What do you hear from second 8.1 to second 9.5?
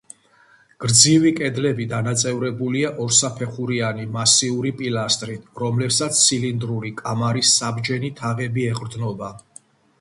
თაღები ეყრდნობა.